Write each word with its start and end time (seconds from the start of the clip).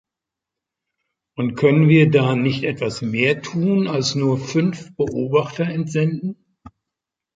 Und 1.37 1.53
können 1.57 1.87
wir 1.87 2.09
da 2.09 2.35
nicht 2.35 2.63
etwas 2.63 3.03
mehr 3.03 3.39
tun 3.43 3.87
als 3.87 4.15
nur 4.15 4.39
fünf 4.39 4.89
Beobachter 4.95 5.65
entsenden? 5.65 6.57